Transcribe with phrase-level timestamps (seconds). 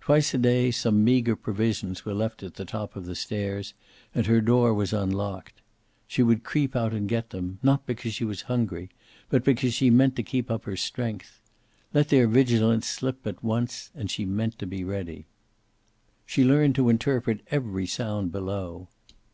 [0.00, 3.74] Twice a day some meager provisions were left at the top of the stairs
[4.14, 5.60] and her door was unlocked.
[6.06, 8.88] She would creep out and get them, not because she was hungry,
[9.28, 11.42] but because she meant to keep up her strength.
[11.92, 15.26] Let their vigilance slip but once, and she meant to be ready.
[16.24, 18.88] She learned to interpret every sound below.